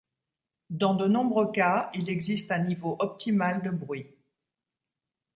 [0.71, 4.07] Dans de nombreux cas, il existe un niveau optimal de bruit.